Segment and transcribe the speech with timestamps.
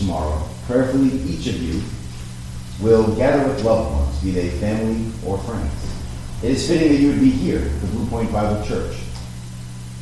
[0.00, 1.82] tomorrow, prayerfully each of you
[2.80, 5.70] will gather with loved ones, be they family or friends.
[6.42, 8.96] It is fitting that you would be here at the Blue Point Bible Church,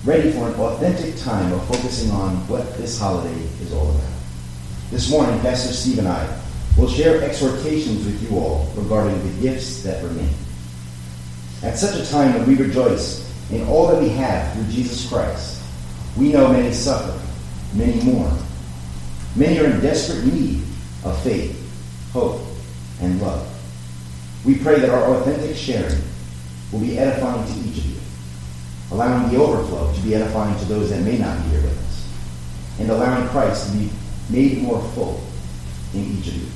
[0.05, 4.13] ready for an authentic time of focusing on what this holiday is all about.
[4.91, 6.41] This morning, Pastor Steve and I
[6.79, 10.31] will share exhortations with you all regarding the gifts that remain.
[11.65, 15.61] At such a time when we rejoice in all that we have through Jesus Christ,
[16.17, 17.21] we know many suffer,
[17.75, 18.39] many mourn.
[19.39, 20.65] Many are in desperate need
[21.05, 21.55] of faith,
[22.13, 22.41] hope,
[23.01, 23.47] and love.
[24.45, 26.03] We pray that our authentic sharing
[26.73, 28.01] will be edifying to each of you,
[28.91, 32.13] allowing the overflow to be edifying to those that may not be here with us,
[32.81, 33.91] and allowing Christ to be
[34.29, 35.23] made more full
[35.95, 36.49] in each of you.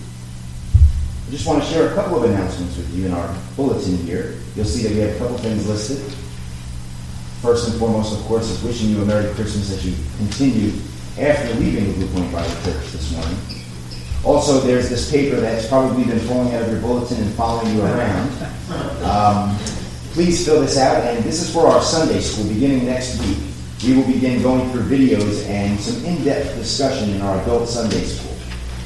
[1.28, 4.40] I just want to share a couple of announcements with you in our bulletin here.
[4.56, 5.98] You'll see that we have a couple things listed.
[7.42, 10.72] First and foremost, of course, is wishing you a Merry Christmas as you continue
[11.18, 13.36] after leaving the Point Bible Church this morning.
[14.24, 17.82] Also, there's this paper that's probably been falling out of your bulletin and following you
[17.82, 18.30] around.
[19.02, 19.56] Um,
[20.12, 23.38] please fill this out, and this is for our Sunday school beginning next week.
[23.84, 28.04] We will begin going through videos and some in depth discussion in our adult Sunday
[28.04, 28.32] school.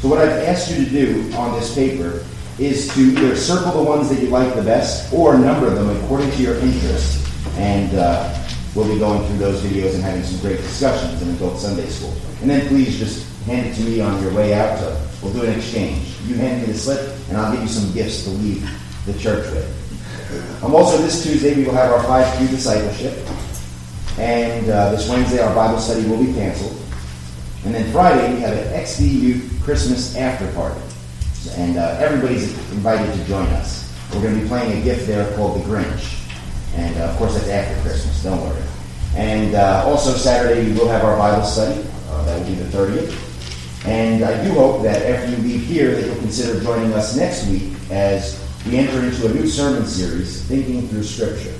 [0.00, 2.24] So, what I've asked you to do on this paper
[2.58, 6.30] is to either circle the ones that you like the best or number them according
[6.30, 7.28] to your interest.
[7.56, 8.45] And uh,
[8.76, 12.14] we'll be going through those videos and having some great discussions in adult Sunday school.
[12.42, 14.78] And then please just hand it to me on your way out.
[14.78, 16.14] So we'll do an exchange.
[16.26, 18.68] You hand me the slip, and I'll give you some gifts to leave
[19.06, 20.62] the church with.
[20.62, 23.26] Um, also, this Tuesday we will have our 5Q discipleship.
[24.18, 26.76] And uh, this Wednesday our Bible study will be canceled.
[27.64, 30.80] And then Friday we have an XVU Christmas after party.
[31.52, 33.90] And uh, everybody's invited to join us.
[34.12, 36.25] We're going to be playing a gift there called The Grinch.
[36.76, 38.62] And uh, of course, that's after Christmas, don't worry.
[39.14, 41.84] And uh, also, Saturday, we will have our Bible study.
[42.10, 43.86] Uh, that will be the 30th.
[43.86, 47.46] And I do hope that after you leave here, that you'll consider joining us next
[47.46, 51.54] week as we enter into a new sermon series, Thinking Through Scripture.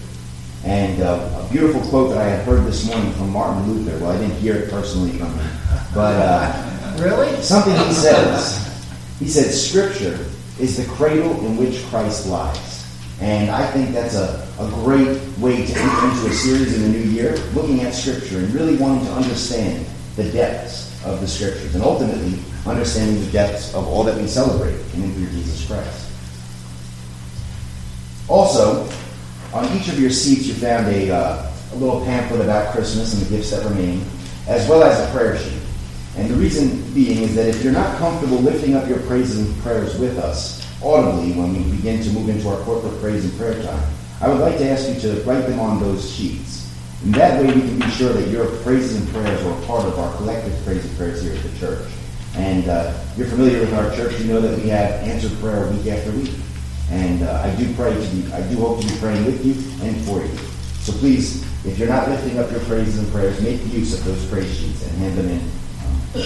[0.64, 3.96] And uh, a beautiful quote that I had heard this morning from Martin Luther.
[4.00, 5.56] Well, I didn't hear it personally from him,
[5.94, 8.62] but uh, really, something he says.
[9.20, 10.26] He said, Scripture
[10.58, 12.75] is the cradle in which Christ lies.
[13.20, 16.98] And I think that's a, a great way to enter into a series in the
[16.98, 19.86] new year, looking at Scripture and really wanting to understand
[20.16, 24.74] the depths of the Scriptures and ultimately understanding the depths of all that we celebrate
[24.94, 26.10] in through Jesus Christ.
[28.28, 28.88] Also,
[29.54, 33.22] on each of your seats, you found a, uh, a little pamphlet about Christmas and
[33.22, 34.04] the gifts that remain,
[34.46, 35.62] as well as a prayer sheet.
[36.16, 39.62] And the reason being is that if you're not comfortable lifting up your praises and
[39.62, 43.60] prayers with us audibly when we begin to move into our corporate praise and prayer
[43.62, 46.72] time, I would like to ask you to write them on those sheets.
[47.04, 49.98] And that way we can be sure that your praises and prayers are part of
[49.98, 51.88] our collective praise and prayers here at the church.
[52.36, 55.86] And uh, you're familiar with our church, you know that we have answered prayer week
[55.86, 56.32] after week.
[56.90, 59.52] And uh, I do pray to be, I do hope to be praying with you
[59.84, 60.36] and for you.
[60.80, 64.24] So please, if you're not lifting up your praises and prayers, make use of those
[64.26, 65.40] praise sheets and hand them in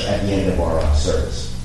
[0.06, 1.59] at the end of our uh, service.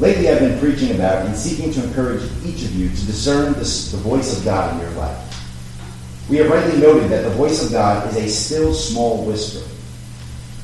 [0.00, 3.98] Lately, I've been preaching about and seeking to encourage each of you to discern the
[3.98, 5.26] voice of God in your life.
[6.30, 9.60] We have rightly noted that the voice of God is a still small whisper,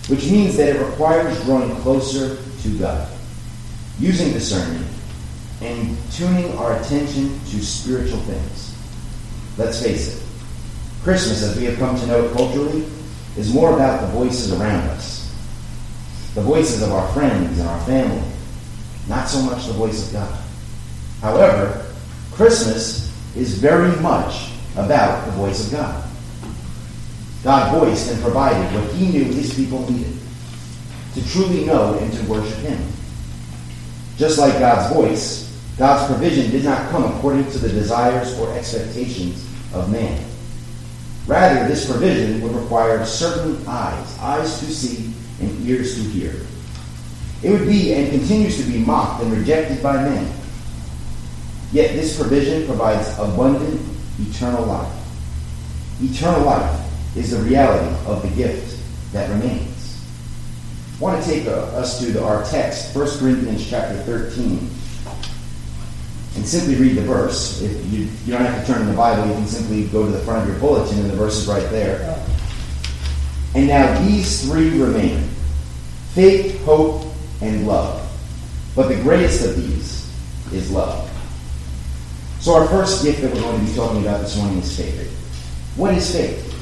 [0.08, 3.08] which means that it requires drawing closer to God,
[3.98, 4.86] using discernment,
[5.60, 8.74] and tuning our attention to spiritual things.
[9.58, 10.22] Let's face it,
[11.02, 12.86] Christmas, as we have come to know it culturally,
[13.36, 15.16] is more about the voices around us
[16.34, 18.22] the voices of our friends and our family,
[19.08, 20.38] not so much the voice of God.
[21.20, 21.86] However,
[22.32, 26.04] Christmas is very much about the voice of God.
[27.42, 30.16] God voiced and provided what he knew his people needed
[31.14, 32.78] to truly know and to worship him.
[34.16, 35.46] Just like God's voice,
[35.78, 40.24] God's provision did not come according to the desires or expectations of man.
[41.26, 46.34] Rather, this provision would require certain eyes, eyes to see and ears to hear.
[47.42, 50.32] It would be and continues to be mocked and rejected by men.
[51.72, 53.80] Yet this provision provides abundant
[54.18, 54.92] eternal life.
[56.00, 58.80] Eternal life is the reality of the gift
[59.12, 60.04] that remains.
[60.98, 64.70] I want to take uh, us to the, our text, 1 Corinthians chapter 13,
[66.36, 67.60] and simply read the verse.
[67.60, 70.12] If you, you don't have to turn in the Bible, you can simply go to
[70.12, 72.22] the front of your bulletin, and the verse is right there.
[73.54, 75.22] And now these three remain
[76.14, 78.02] faith, hope, and love.
[78.74, 80.12] But the greatest of these
[80.52, 81.10] is love.
[82.40, 85.12] So, our first gift that we're going to be talking about this morning is faith.
[85.76, 86.52] What is faith?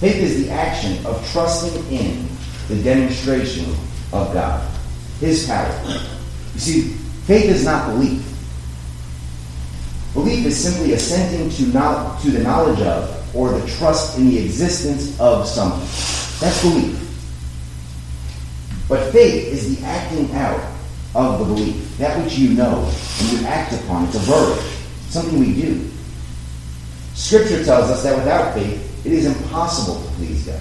[0.00, 2.26] Faith is the action of trusting in
[2.68, 3.66] the demonstration
[4.12, 4.66] of God,
[5.20, 5.72] His power.
[6.54, 6.82] You see,
[7.26, 8.24] faith is not belief.
[10.14, 14.38] Belief is simply assenting to, not, to the knowledge of or the trust in the
[14.38, 15.80] existence of something.
[16.40, 17.07] That's belief.
[18.88, 20.60] But faith is the acting out
[21.14, 21.98] of the belief.
[21.98, 22.90] That which you know
[23.20, 24.06] and you act upon.
[24.06, 24.58] It's a verb,
[25.08, 25.90] something we do.
[27.14, 30.60] Scripture tells us that without faith, it is impossible to please God.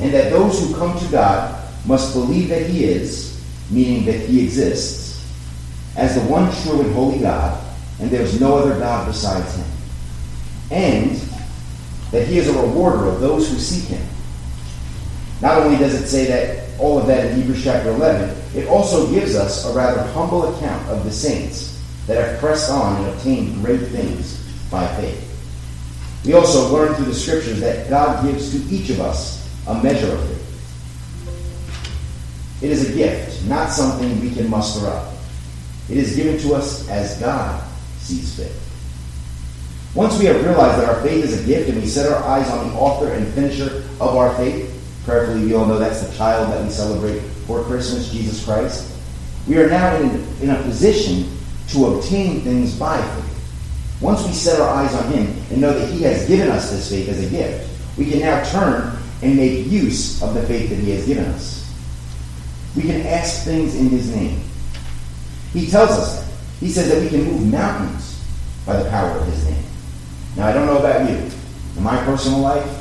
[0.00, 4.44] And that those who come to God must believe that He is, meaning that He
[4.44, 5.24] exists,
[5.96, 7.64] as the one true and holy God,
[8.00, 9.66] and there's no other God besides Him.
[10.70, 11.20] And
[12.12, 14.06] that He is a rewarder of those who seek Him.
[15.40, 19.10] Not only does it say that all of that in Hebrews chapter 11, it also
[19.10, 23.54] gives us a rather humble account of the saints that have pressed on and obtained
[23.64, 25.24] great things by faith.
[26.24, 30.12] We also learn through the scriptures that God gives to each of us a measure
[30.12, 30.38] of faith.
[32.62, 35.14] It is a gift, not something we can muster up.
[35.88, 37.64] It is given to us as God
[37.98, 38.52] sees fit.
[39.94, 42.48] Once we have realized that our faith is a gift and we set our eyes
[42.50, 44.67] on the author and finisher of our faith,
[45.08, 48.94] prayerfully we all know that's the child that we celebrate for Christmas, Jesus Christ,
[49.48, 51.34] we are now in, in a position
[51.68, 53.98] to obtain things by faith.
[54.02, 56.90] Once we set our eyes on Him and know that He has given us this
[56.90, 60.78] faith as a gift, we can now turn and make use of the faith that
[60.78, 61.74] He has given us.
[62.76, 64.42] We can ask things in His name.
[65.54, 66.32] He tells us that.
[66.60, 68.22] He says that we can move mountains
[68.66, 69.64] by the power of His name.
[70.36, 71.16] Now, I don't know about you.
[71.76, 72.77] In my personal life,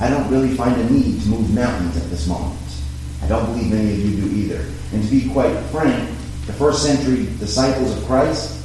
[0.00, 2.58] I don't really find a need to move mountains at this moment.
[3.22, 4.64] I don't believe many of you do either.
[4.92, 6.08] And to be quite frank,
[6.46, 8.64] the first century disciples of Christ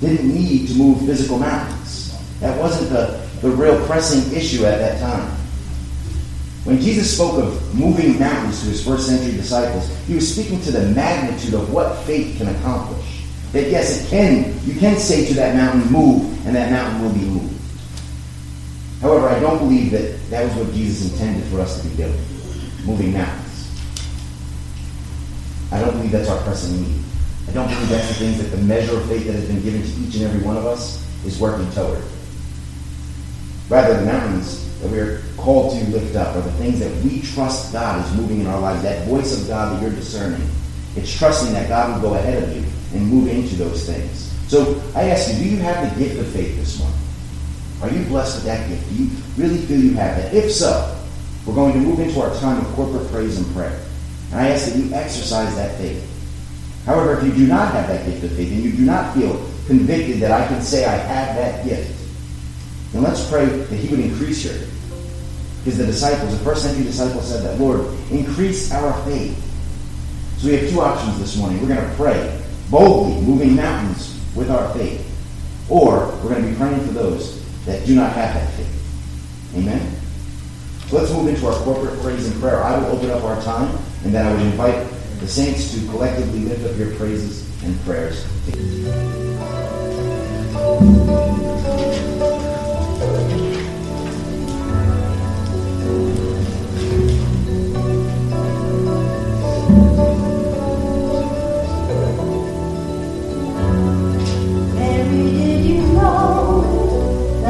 [0.00, 2.18] didn't need to move physical mountains.
[2.40, 5.30] That wasn't the, the real pressing issue at that time.
[6.64, 10.72] When Jesus spoke of moving mountains to his first century disciples, he was speaking to
[10.72, 13.22] the magnitude of what faith can accomplish.
[13.52, 17.12] That yes, it can, you can say to that mountain, move, and that mountain will
[17.12, 17.51] be moved.
[19.02, 22.16] However, I don't believe that that was what Jesus intended for us to be doing,
[22.86, 23.68] moving mountains.
[25.72, 27.02] I don't believe that's our pressing need.
[27.48, 29.82] I don't believe that's the things that the measure of faith that has been given
[29.82, 32.00] to each and every one of us is working toward.
[33.68, 37.22] Rather, the mountains that we are called to lift up are the things that we
[37.22, 38.84] trust God is moving in our lives.
[38.84, 40.48] That voice of God that you're discerning.
[40.94, 44.30] It's trusting that God will go ahead of you and move into those things.
[44.46, 47.01] So I ask you, do you have the gift of faith this morning?
[47.82, 48.88] Are you blessed with that gift?
[48.88, 50.32] Do you really feel you have that?
[50.32, 50.96] If so,
[51.44, 53.80] we're going to move into our time of corporate praise and prayer.
[54.30, 56.08] And I ask that you exercise that faith.
[56.86, 59.32] However, if you do not have that gift of faith and you do not feel
[59.66, 61.92] convicted that I can say I have that gift,
[62.92, 64.68] then let's pray that He would increase your faith.
[65.64, 69.38] Because the disciples, the first century disciples said that, Lord, increase our faith.
[70.38, 71.60] So we have two options this morning.
[71.60, 75.08] We're going to pray boldly, moving mountains with our faith.
[75.68, 79.54] Or we're going to be praying for those that do not have that faith.
[79.56, 79.96] Amen?
[80.90, 82.62] Let's move into our corporate praise and prayer.
[82.62, 84.86] I will open up our time, and then I would invite
[85.20, 88.26] the saints to collectively lift up your praises and prayers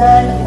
[0.03, 0.42] that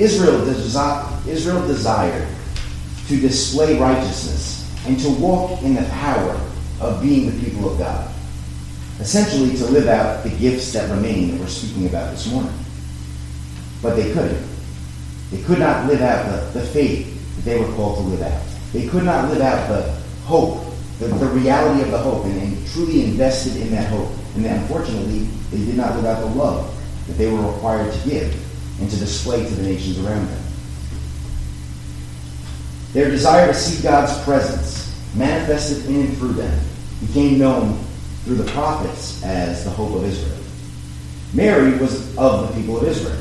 [0.00, 2.26] Israel, desi- Israel desired
[3.08, 6.40] to display righteousness and to walk in the power
[6.80, 8.10] of being the people of God.
[8.98, 12.52] Essentially, to live out the gifts that remain that we're speaking about this morning.
[13.82, 14.46] But they couldn't.
[15.30, 18.42] They could not live out the, the faith that they were called to live out.
[18.72, 19.82] They could not live out the
[20.24, 20.64] hope,
[20.98, 24.10] the, the reality of the hope, and, and truly invested in that hope.
[24.34, 26.74] And then, unfortunately, they did not live out the love
[27.06, 28.49] that they were required to give
[28.80, 30.42] and to display to the nations around them.
[32.92, 36.60] Their desire to see God's presence manifested in and through them
[37.06, 37.84] became known
[38.24, 40.36] through the prophets as the hope of Israel.
[41.32, 43.20] Mary was of the people of Israel.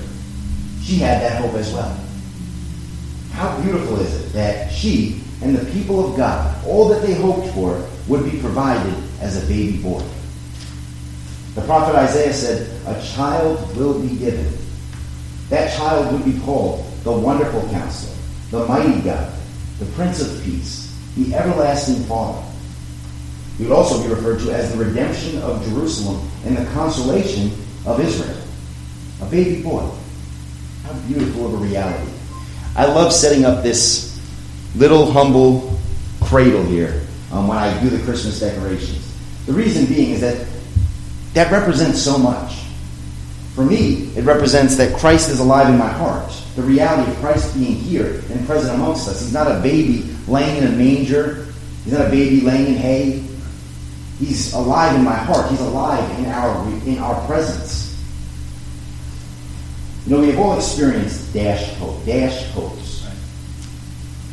[0.82, 2.00] She had that hope as well.
[3.32, 7.54] How beautiful is it that she and the people of God, all that they hoped
[7.54, 10.04] for, would be provided as a baby boy.
[11.56, 14.52] The prophet Isaiah said, A child will be given.
[15.50, 18.16] That child would be called the Wonderful Counselor,
[18.52, 19.34] the Mighty God,
[19.80, 22.46] the Prince of Peace, the Everlasting Father.
[23.58, 27.52] He would also be referred to as the redemption of Jerusalem and the consolation
[27.86, 28.38] of Israel.
[29.22, 29.90] A baby boy.
[30.84, 32.12] How beautiful of a reality.
[32.76, 34.18] I love setting up this
[34.76, 35.78] little humble
[36.22, 39.06] cradle here um, when I do the Christmas decorations.
[39.46, 40.48] The reason being is that
[41.34, 42.59] that represents so much.
[43.60, 46.32] For me, it represents that Christ is alive in my heart.
[46.56, 49.20] The reality of Christ being here and present amongst us.
[49.20, 51.46] He's not a baby laying in a manger.
[51.84, 53.22] He's not a baby laying in hay.
[54.18, 55.52] He's alive in my heart.
[55.52, 58.02] He's alive in our in our presence.
[60.08, 63.06] You know, we have all experienced dash hope, dash hopes,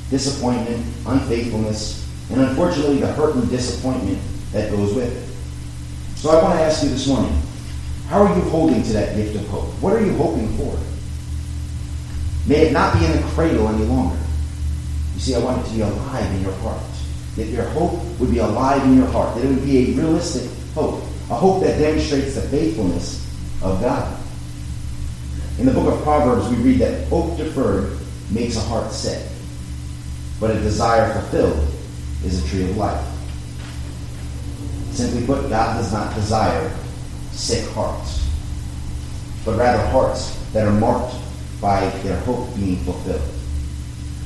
[0.09, 4.21] disappointment, unfaithfulness, and unfortunately the hurt and disappointment
[4.53, 6.17] that goes with it.
[6.17, 7.37] So I want to ask you this morning,
[8.09, 9.69] how are you holding to that gift of hope?
[9.81, 10.79] What are you hoping for?
[12.49, 14.19] May it not be in the cradle any longer.
[15.15, 16.83] You see, I want it to be alive in your heart.
[17.35, 19.35] That your hope would be alive in your heart.
[19.35, 21.03] That it would be a realistic hope.
[21.31, 23.27] A hope that demonstrates the faithfulness
[23.63, 24.17] of God.
[25.59, 27.99] In the book of Proverbs, we read that hope deferred
[28.31, 29.27] makes a heart sick,
[30.39, 31.67] but a desire fulfilled
[32.25, 33.05] is a tree of life.
[34.93, 36.73] Simply put, God does not desire
[37.37, 38.27] sick hearts,
[39.45, 41.15] but rather hearts that are marked
[41.61, 43.23] by their hope being fulfilled.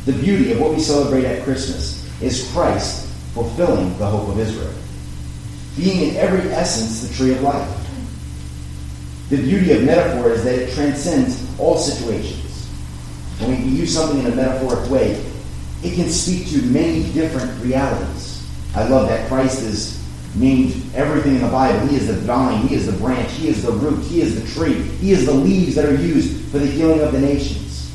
[0.07, 4.73] The beauty of what we celebrate at Christmas is Christ fulfilling the hope of Israel,
[5.77, 7.77] being in every essence the tree of life.
[9.29, 12.67] The beauty of metaphor is that it transcends all situations.
[13.39, 15.25] When we use something in a metaphoric way,
[15.83, 18.47] it can speak to many different realities.
[18.75, 20.00] I love that Christ is
[20.35, 21.87] named everything in the Bible.
[21.89, 24.61] He is the vine, He is the branch, He is the root, He is the
[24.61, 27.93] tree, He is the leaves that are used for the healing of the nations.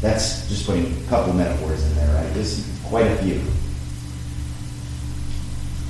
[0.00, 2.34] That's just putting a couple metaphors in there, right?
[2.34, 3.40] There's quite a few.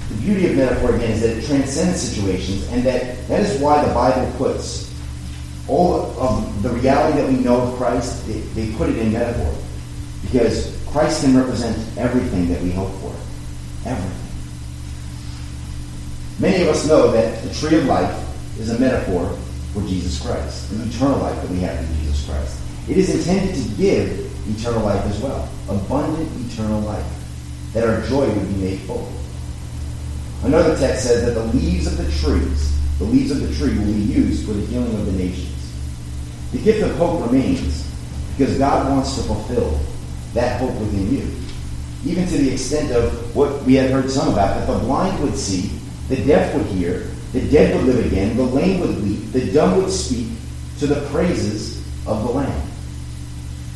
[0.08, 3.84] The beauty of metaphor, again, is that it transcends situations, and that that is why
[3.84, 4.84] the Bible puts
[5.66, 9.54] all of the reality that we know of Christ, they, they put it in metaphor.
[10.22, 13.14] Because Christ can represent everything that we hope for.
[13.88, 14.23] Everything.
[16.38, 19.38] Many of us know that the tree of life is a metaphor
[19.72, 22.60] for Jesus Christ, the eternal life that we have in Jesus Christ.
[22.88, 27.06] It is intended to give eternal life as well, abundant eternal life,
[27.72, 29.10] that our joy would be made full.
[30.42, 33.86] Another text says that the leaves of the trees, the leaves of the tree will
[33.86, 35.50] be used for the healing of the nations.
[36.52, 37.90] The gift of hope remains
[38.36, 39.80] because God wants to fulfill
[40.34, 41.30] that hope within you.
[42.04, 45.36] Even to the extent of what we have heard some about, that the blind would
[45.36, 45.70] see,
[46.08, 49.76] the deaf would hear, the dead would live again, the lame would leap, the dumb
[49.76, 50.28] would speak
[50.78, 52.68] to the praises of the Lamb.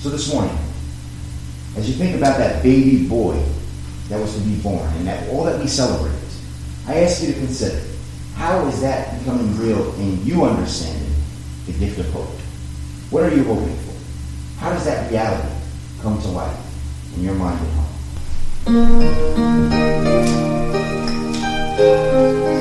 [0.00, 0.56] So this morning,
[1.76, 3.42] as you think about that baby boy
[4.08, 6.12] that was to be born and that all that we celebrate,
[6.86, 7.82] I ask you to consider
[8.34, 11.12] how is that becoming real in you understanding
[11.66, 12.28] the gift of hope?
[13.10, 13.94] What are you hoping for?
[14.60, 15.48] How does that reality
[16.00, 16.56] come to life
[17.16, 17.88] in your mind and heart?
[21.78, 22.58] Mm-hmm.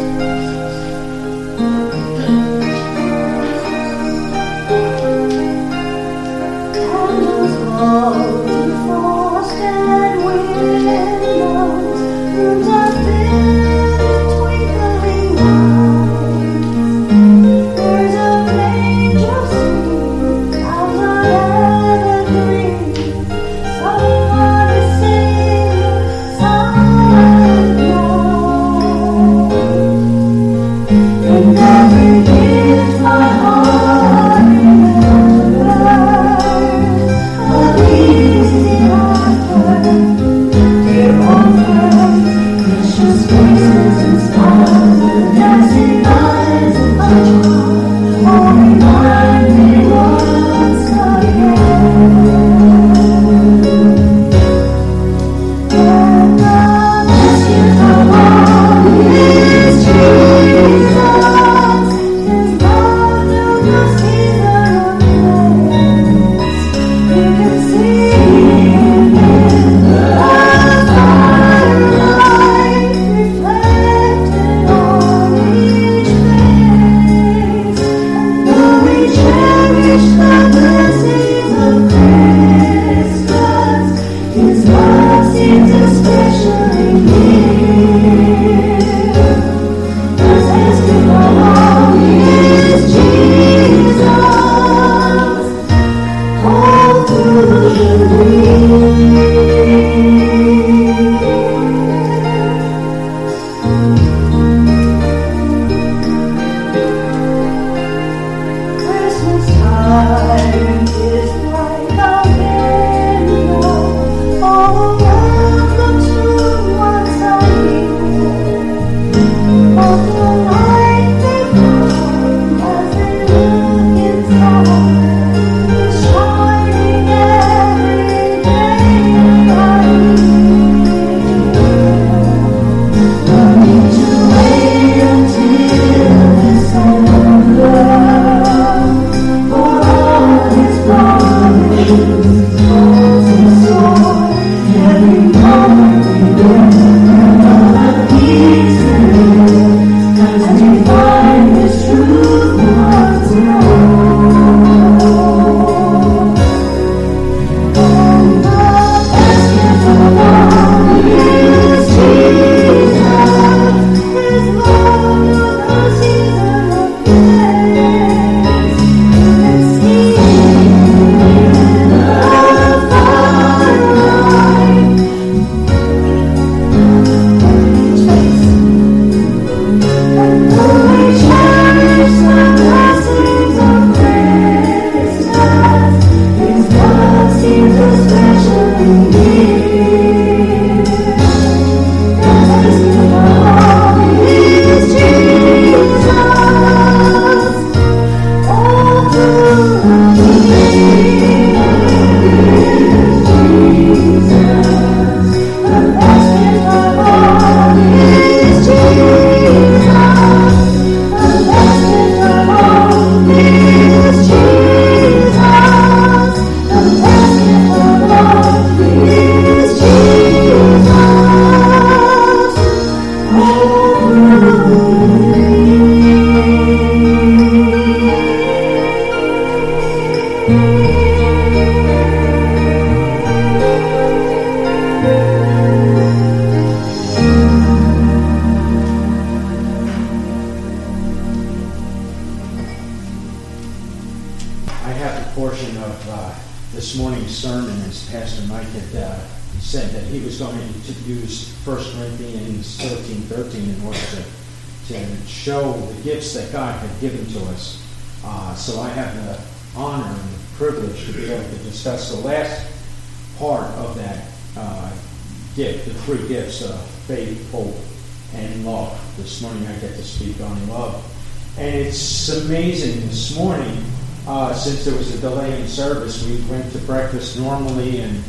[277.37, 278.23] Normally and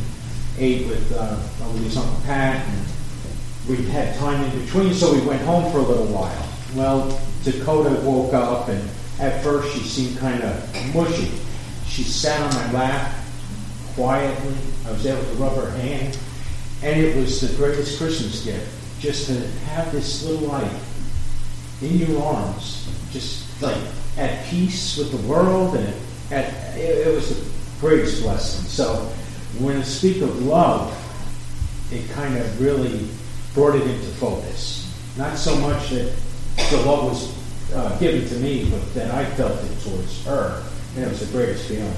[0.59, 1.39] ate with uh,
[1.75, 2.87] Louise Uncle Pat, and
[3.69, 6.49] we had time in between, so we went home for a little while.
[6.75, 8.89] Well, Dakota woke up, and
[9.21, 11.33] at first she seemed kind of mushy.
[11.87, 13.15] She sat on my lap
[13.95, 14.55] quietly.
[14.87, 16.19] I was able to rub her hand,
[16.83, 19.35] and it was the greatest Christmas gift just to
[19.67, 20.71] have this little light
[21.83, 23.77] in your arms, just like
[24.17, 25.95] at peace with the world, and
[26.31, 28.69] at, it, it was the greatest blessing.
[28.69, 28.95] So
[29.59, 30.95] when I speak of love,
[31.91, 33.09] it kind of really
[33.55, 34.85] brought it into focus.
[35.17, 36.15] Not so much that
[36.71, 40.65] the love was uh, given to me, but that I felt it towards her.
[40.97, 41.95] And it was the greatest feeling.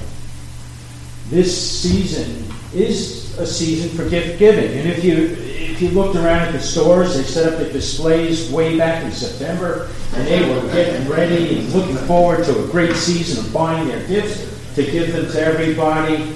[1.29, 4.77] This season is a season for gift giving.
[4.77, 5.35] And if you
[5.71, 9.11] if you looked around at the stores, they set up the displays way back in
[9.11, 13.87] September, and they were getting ready and looking forward to a great season of buying
[13.87, 16.35] their gifts to give them to everybody.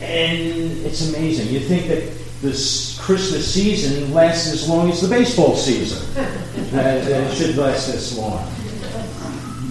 [0.00, 1.52] And it's amazing.
[1.52, 6.04] You think that this Christmas season lasts as long as the baseball season.
[6.56, 8.44] Uh, that, it should last this long.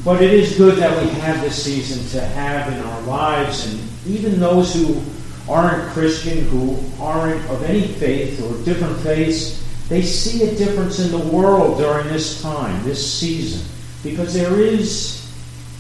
[0.03, 3.89] But it is good that we have this season to have in our lives, and
[4.08, 5.01] even those who
[5.47, 11.12] aren't Christian, who aren't of any faith or different faiths, they see a difference in
[11.12, 13.65] the world during this time, this season,
[14.03, 15.31] because there is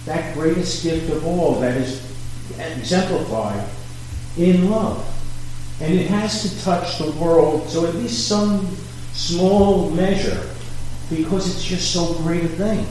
[0.05, 2.05] that greatest gift of all that is
[2.59, 3.67] exemplified
[4.37, 5.11] in love.
[5.81, 8.75] And it has to touch the world to at least some
[9.13, 10.47] small measure
[11.09, 12.85] because it's just so great a thing.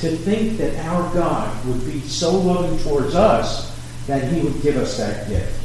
[0.00, 3.72] To think that our God would be so loving towards us
[4.08, 5.61] that he would give us that gift.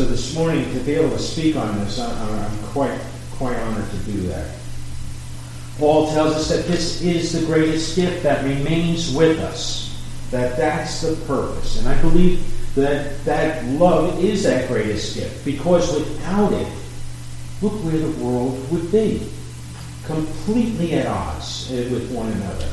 [0.00, 2.98] So this morning, to be able to speak on this, I'm quite,
[3.32, 4.56] quite honored to do that.
[5.76, 11.02] Paul tells us that this is the greatest gift that remains with us, that that's
[11.02, 11.78] the purpose.
[11.78, 12.42] And I believe
[12.76, 16.72] that that love is that greatest gift because without it,
[17.60, 19.28] look where the world would be
[20.06, 22.70] completely at odds eh, with one another.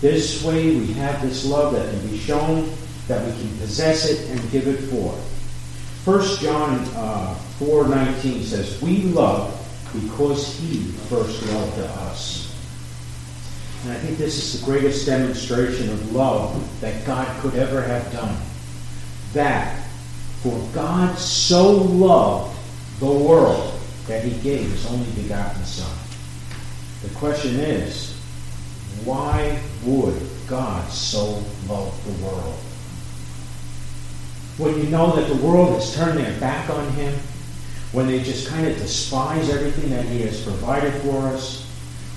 [0.00, 2.72] This way, we have this love that can be shown,
[3.08, 5.34] that we can possess it and give it forth.
[6.08, 9.52] 1 John uh, 4.19 says, We love
[9.92, 10.78] because he
[11.10, 12.50] first loved us.
[13.82, 18.10] And I think this is the greatest demonstration of love that God could ever have
[18.10, 18.34] done.
[19.34, 19.86] That
[20.40, 22.58] for God so loved
[23.00, 25.94] the world that he gave his only begotten Son.
[27.02, 28.18] The question is,
[29.04, 32.58] why would God so love the world?
[34.58, 37.14] When you know that the world has turned their back on him,
[37.92, 41.68] when they just kind of despise everything that He has provided for us,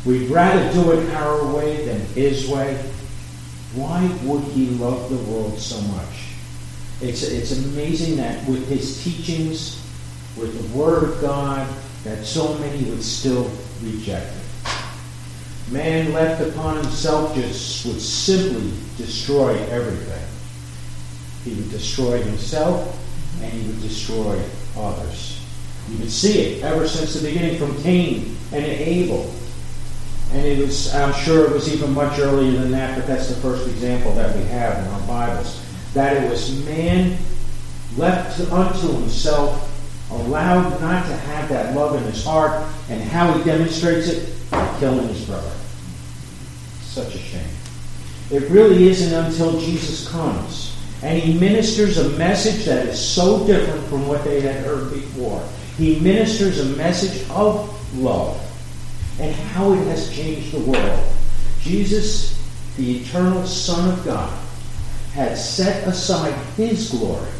[0.03, 2.75] We'd rather do it our way than his way.
[3.75, 6.29] Why would he love the world so much?
[7.01, 9.79] It's, it's amazing that with his teachings,
[10.35, 11.67] with the Word of God,
[12.03, 13.51] that so many would still
[13.83, 15.71] reject it.
[15.71, 20.30] Man left upon himself just would simply destroy everything.
[21.43, 22.97] He would destroy himself
[23.41, 24.41] and he would destroy
[24.77, 25.41] others.
[25.89, 29.33] You can see it ever since the beginning from Cain and Abel.
[30.31, 33.35] And it was, I'm sure it was even much earlier than that, but that's the
[33.35, 35.61] first example that we have in our Bibles.
[35.93, 37.17] That it was man
[37.97, 39.67] left unto himself,
[40.11, 44.79] allowed not to have that love in his heart, and how he demonstrates it by
[44.79, 45.51] killing his brother.
[46.83, 47.43] Such a shame.
[48.29, 50.70] It really isn't until Jesus comes
[51.01, 55.43] and he ministers a message that is so different from what they had heard before.
[55.77, 58.39] He ministers a message of love
[59.19, 61.13] and how it has changed the world.
[61.61, 62.39] Jesus,
[62.77, 64.31] the eternal Son of God,
[65.13, 67.31] had set aside his glory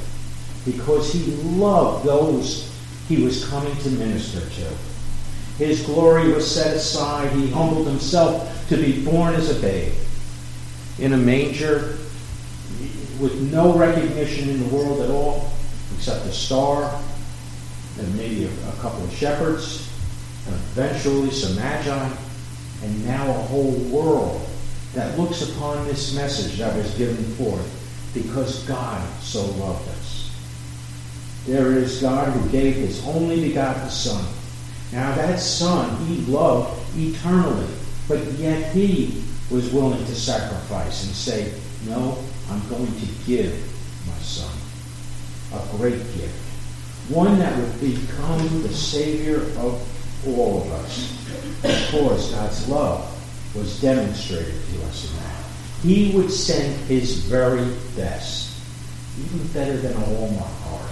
[0.65, 2.71] because he loved those
[3.08, 5.63] he was coming to minister to.
[5.63, 7.32] His glory was set aside.
[7.34, 9.93] He humbled himself to be born as a babe
[10.97, 11.97] in a manger
[13.21, 15.51] with no recognition in the world at all
[15.95, 16.99] except a star
[17.99, 19.88] and maybe a, a couple of shepherds,
[20.47, 22.10] and eventually some magi,
[22.84, 24.41] and now a whole world
[24.93, 27.69] that looks upon this message that was given forth
[28.13, 30.36] because God so loved us.
[31.45, 34.25] There is God who gave his only begotten Son.
[34.91, 37.67] Now that Son he loved eternally,
[38.07, 41.53] but yet he was willing to sacrifice and say,
[41.86, 42.17] No,
[42.51, 43.53] I'm going to give
[44.07, 44.55] my Son
[45.53, 46.41] a great gift
[47.11, 51.17] one that would become the Savior of all of us.
[51.63, 55.43] Of course, God's love was demonstrated to us in that.
[55.83, 57.65] He would send his very
[57.97, 58.55] best,
[59.19, 60.89] even better than a Hallmark card.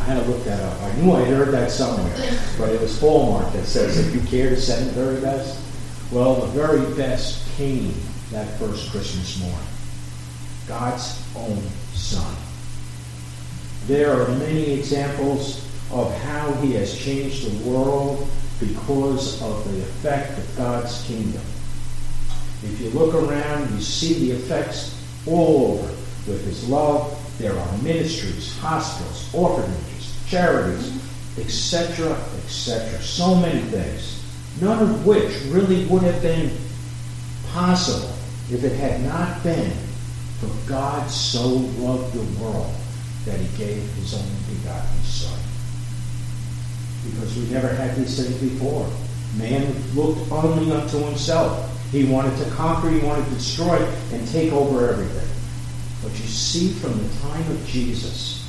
[0.00, 0.80] I had to look that up.
[0.82, 4.50] I knew I'd heard that somewhere, but it was Hallmark that says if you care
[4.50, 5.60] to send the very best.
[6.12, 7.94] Well, the very best came
[8.30, 9.73] that first Christmas morning.
[10.66, 12.34] God's own Son.
[13.86, 18.26] There are many examples of how he has changed the world
[18.58, 21.42] because of the effect of God's kingdom.
[22.62, 25.88] If you look around, you see the effects all over
[26.26, 27.20] with his love.
[27.38, 31.00] There are ministries, hospitals, orphanages, charities,
[31.38, 33.00] etc., etc.
[33.02, 34.24] So many things,
[34.60, 36.56] none of which really would have been
[37.52, 38.14] possible
[38.50, 39.72] if it had not been
[40.44, 42.74] for God so loved the world
[43.24, 45.38] that he gave his only begotten Son.
[47.04, 48.88] Because we never had these things before.
[49.36, 51.70] Man looked only unto himself.
[51.90, 53.76] He wanted to conquer, he wanted to destroy,
[54.12, 55.28] and take over everything.
[56.02, 58.46] But you see from the time of Jesus,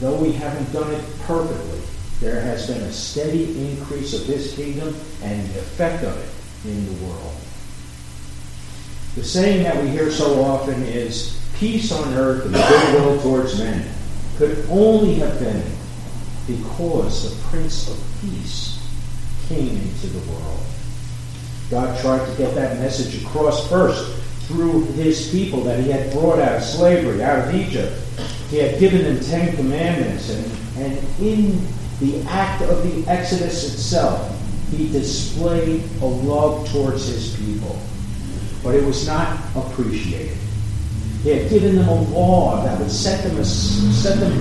[0.00, 1.80] though we haven't done it perfectly,
[2.20, 6.86] there has been a steady increase of his kingdom and the effect of it in
[6.86, 7.39] the world.
[9.16, 13.88] The saying that we hear so often is peace on earth and goodwill towards men
[14.36, 15.62] could only have been
[16.46, 18.80] because the Prince of Peace
[19.48, 20.60] came into the world.
[21.70, 26.38] God tried to get that message across first through his people that he had brought
[26.38, 27.96] out of slavery, out of Egypt.
[28.48, 31.66] He had given them Ten Commandments, and, and in
[32.00, 34.36] the act of the Exodus itself,
[34.70, 37.78] he displayed a love towards his people.
[38.62, 40.36] But it was not appreciated.
[41.22, 44.32] He had given them a law that would set them, set them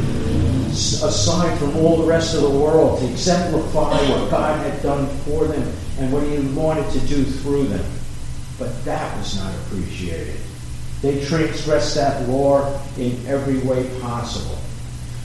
[0.71, 5.45] aside from all the rest of the world to exemplify what God had done for
[5.45, 7.86] them and what He wanted to do through them.
[8.58, 10.39] But that was not appreciated.
[11.01, 14.58] They transgressed that law in every way possible.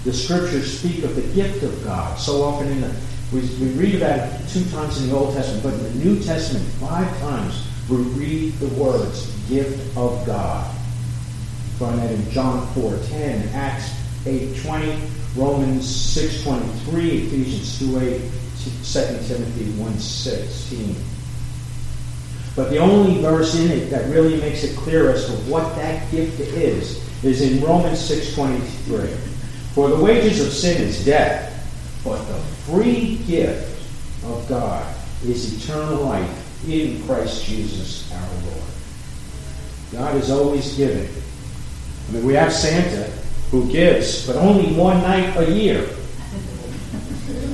[0.05, 2.19] The scriptures speak of the gift of God.
[2.19, 2.95] So often in the
[3.33, 6.23] we, we read about it two times in the Old Testament, but in the New
[6.23, 10.75] Testament, five times we read the words gift of God.
[11.79, 13.91] Find that in John 4.10, Acts
[14.25, 20.95] 8.20, Romans 6.23, Ephesians 2.8, 2 Timothy 1.16.
[22.57, 26.11] But the only verse in it that really makes it clear as to what that
[26.11, 29.09] gift is, is in Romans 6.23.
[29.75, 31.51] For the wages of sin is death,
[32.05, 33.71] but the free gift
[34.25, 34.95] of God
[35.25, 38.63] is eternal life in Christ Jesus our Lord.
[39.93, 41.09] God is always giving.
[42.09, 43.11] I mean, we have Santa
[43.51, 45.89] who gives, but only one night a year.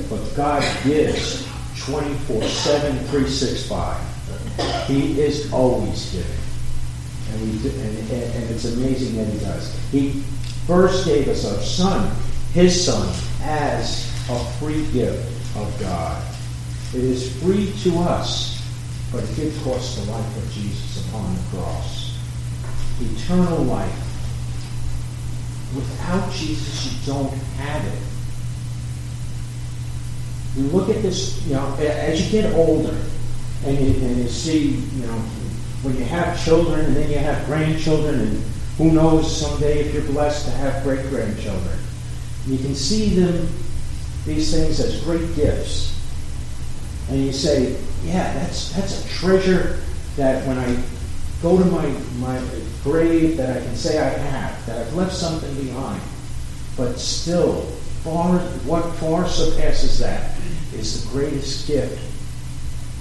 [0.09, 1.47] But God gives
[1.85, 4.87] 24 7, 365.
[4.87, 6.41] He is always giving.
[7.31, 9.91] And, we, and, and it's amazing that he does.
[9.91, 10.09] He
[10.67, 12.13] first gave us our son,
[12.53, 13.07] his son,
[13.43, 16.21] as a free gift of God.
[16.93, 18.60] It is free to us,
[19.11, 22.17] but it did cost the life of Jesus upon the cross.
[22.99, 24.07] Eternal life.
[25.75, 27.99] Without Jesus, you don't have it.
[30.55, 32.97] You look at this, you know, as you get older,
[33.65, 35.19] and you, and you see, you know,
[35.83, 38.43] when you have children and then you have grandchildren, and
[38.77, 41.77] who knows someday if you're blessed to have great grandchildren,
[42.47, 43.47] you can see them,
[44.25, 45.90] these things, as great gifts.
[47.11, 49.81] And you say, yeah, that's, that's a treasure
[50.15, 50.81] that when I
[51.41, 51.85] go to my,
[52.19, 52.41] my
[52.85, 56.01] grave, that I can say I have, that I've left something behind.
[56.77, 57.63] But still,
[58.05, 60.37] far, what far surpasses that
[60.73, 61.99] is the greatest gift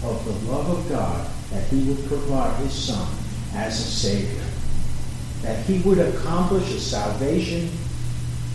[0.03, 3.09] of the love of God that he would provide his son
[3.55, 4.45] as a savior.
[5.43, 7.71] That he would accomplish a salvation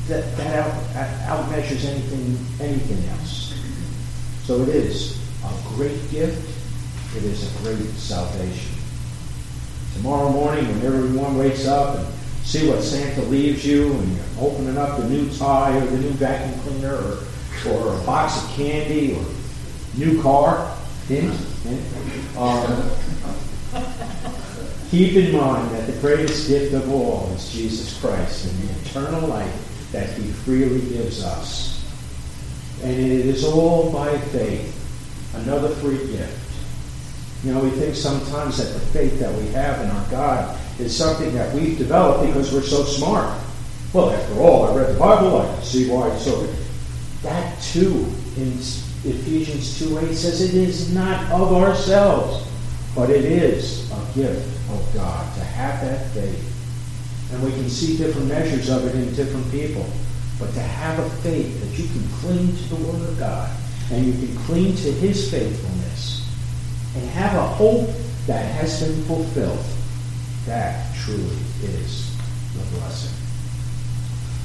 [0.10, 0.74] that, that out,
[1.30, 3.58] outmeasures anything, anything else.
[4.44, 6.42] So it is a great gift.
[7.18, 8.72] It is a great salvation.
[9.96, 12.08] Tomorrow morning, when everyone wakes up and
[12.44, 16.12] see what Santa leaves you, and you're opening up the new tie or the new
[16.12, 17.24] vacuum cleaner or,
[17.70, 19.26] or a box of candy or
[19.98, 20.76] new car,
[21.08, 21.34] hint,
[21.64, 22.92] hint, um,
[24.92, 29.28] keep in mind that the greatest gift of all is Jesus Christ and the eternal
[29.28, 31.84] life that he freely gives us.
[32.84, 34.74] And it is all by faith,
[35.38, 36.46] another free gift.
[37.44, 40.96] You know, we think sometimes that the faith that we have in our God is
[40.96, 43.40] something that we've developed because we're so smart.
[43.94, 46.48] Well, after all, I read the Bible, I see why it's so.
[47.22, 48.52] That too, in
[49.04, 52.48] Ephesians 2 8 says, it is not of ourselves,
[52.96, 56.52] but it is a gift of God to have that faith.
[57.32, 59.86] And we can see different measures of it in different people.
[60.40, 63.56] But to have a faith that you can cling to the Word of God
[63.92, 66.28] and you can cling to His faithfulness
[66.96, 67.90] and have a hope
[68.28, 69.64] that has been fulfilled,
[70.46, 72.16] that truly is
[72.54, 73.14] the blessing.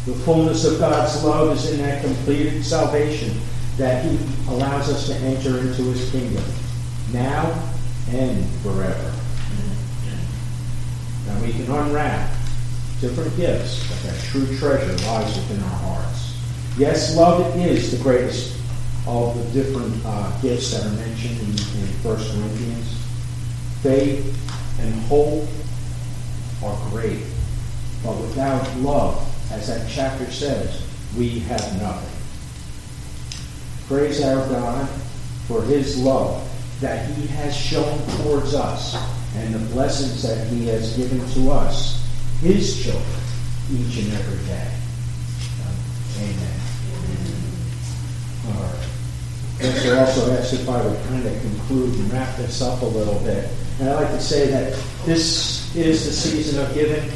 [0.07, 3.39] The fullness of God's love is in that completed salvation
[3.77, 4.19] that He
[4.49, 6.45] allows us to enter into His kingdom
[7.13, 7.51] now
[8.11, 9.13] and forever.
[11.27, 12.31] Now we can unwrap
[13.01, 16.37] different gifts, but that true treasure lies within our hearts.
[16.77, 18.60] Yes, love is the greatest
[19.11, 22.97] of the different uh, gifts that are mentioned in, in 1 Corinthians.
[23.83, 24.25] Faith
[24.79, 25.49] and hope
[26.63, 27.25] are great,
[28.05, 30.87] but without love, as that chapter says,
[31.19, 32.17] we have nothing.
[33.89, 34.89] Praise our God
[35.49, 36.47] for his love
[36.81, 38.95] that he has shown towards us
[39.35, 42.07] and the blessings that he has given to us,
[42.41, 43.21] his children,
[43.73, 44.71] each and every day.
[46.19, 46.60] Amen.
[49.61, 53.19] Pastor also asked if I would kind of conclude and wrap this up a little
[53.21, 53.47] bit.
[53.79, 54.73] And I'd like to say that
[55.05, 57.11] this is the season of giving.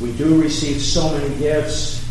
[0.00, 2.06] We do receive so many gifts,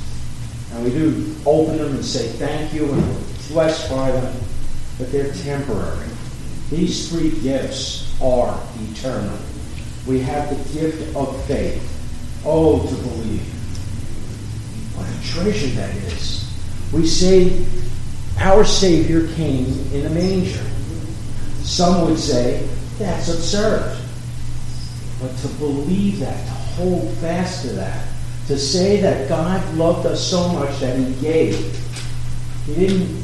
[0.73, 3.03] and we do open them and say thank you and
[3.47, 4.37] blessed by them,
[4.97, 6.09] but they're temporary.
[6.69, 8.61] These three gifts are
[8.91, 9.37] eternal.
[10.05, 11.81] We have the gift of faith.
[12.45, 13.41] Oh, to believe.
[14.97, 16.43] What a treasure that is.
[16.91, 17.65] We say
[18.39, 20.65] our Savior came in a manger.
[21.61, 22.67] Some would say
[22.97, 23.99] that's absurd.
[25.21, 28.07] But to believe that, to hold fast to that,
[28.47, 31.55] to say that God loved us so much that He gave,
[32.65, 33.23] He didn't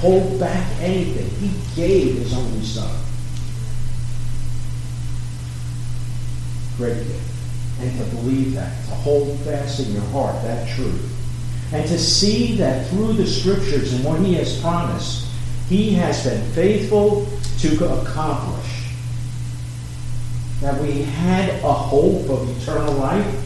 [0.00, 1.28] hold back anything.
[1.38, 2.90] He gave his only son.
[6.78, 7.30] Great gift.
[7.80, 11.19] And to believe that, to hold fast in your heart that truth.
[11.72, 15.26] And to see that through the scriptures and what he has promised,
[15.68, 18.88] he has been faithful to accomplish.
[20.60, 23.36] That we had a hope of eternal life,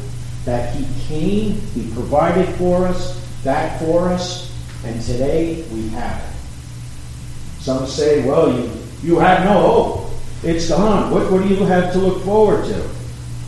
[0.47, 4.51] that he came, he provided for us, that for us,
[4.85, 7.63] and today we have it.
[7.63, 8.71] Some say, well, you,
[9.03, 10.11] you have no hope.
[10.43, 11.11] It's gone.
[11.11, 12.91] What, what do you have to look forward to?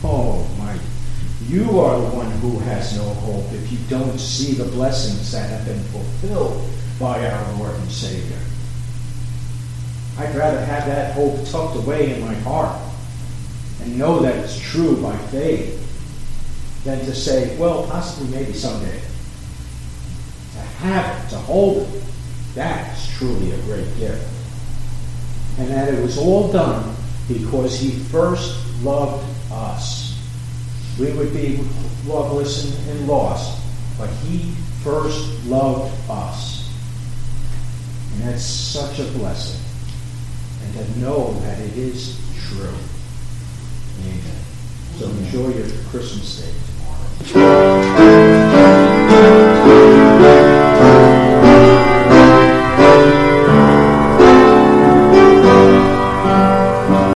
[0.05, 0.45] Oh.
[1.57, 5.48] You are the one who has no hope if you don't see the blessings that
[5.48, 6.62] have been fulfilled
[7.00, 8.36] by our Lord and Savior.
[10.18, 12.78] I'd rather have that hope tucked away in my heart
[13.80, 15.80] and know that it's true by faith
[16.84, 19.00] than to say, well, possibly maybe someday.
[20.52, 22.02] To have it, to hold it,
[22.54, 24.28] that's truly a great gift.
[25.59, 26.94] and that it was all done
[27.28, 30.05] because He first loved us.
[30.99, 31.61] We would be
[32.07, 33.61] loveless and, and lost,
[33.99, 36.70] but He first loved us.
[38.12, 39.61] And that's such a blessing.
[40.64, 42.18] And to know that it is
[42.49, 42.74] true.
[44.01, 44.20] Amen.
[44.99, 46.53] So enjoy your Christmas day
[47.28, 48.15] tomorrow.